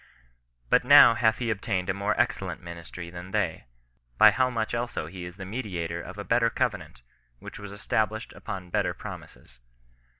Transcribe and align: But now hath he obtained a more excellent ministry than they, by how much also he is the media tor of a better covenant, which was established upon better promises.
But 0.71 0.83
now 0.83 1.13
hath 1.13 1.37
he 1.37 1.51
obtained 1.51 1.87
a 1.87 1.93
more 1.93 2.19
excellent 2.19 2.59
ministry 2.59 3.11
than 3.11 3.29
they, 3.29 3.65
by 4.17 4.31
how 4.31 4.49
much 4.49 4.73
also 4.73 5.05
he 5.05 5.25
is 5.25 5.37
the 5.37 5.45
media 5.45 5.87
tor 5.87 6.01
of 6.01 6.17
a 6.17 6.23
better 6.23 6.49
covenant, 6.49 7.03
which 7.37 7.59
was 7.59 7.71
established 7.71 8.33
upon 8.33 8.71
better 8.71 8.95
promises. 8.95 9.59